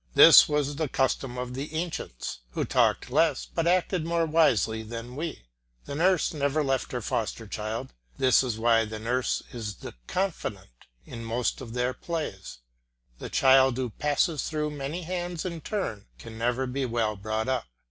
[0.15, 5.15] This was the custom of the ancients, who talked less but acted more wisely than
[5.15, 5.43] we.
[5.85, 10.87] The nurse never left her foster daughter; this is why the nurse is the confidante
[11.05, 12.61] in most of their plays.
[13.19, 17.67] A child who passes through many hands in turn, can never be well brought up.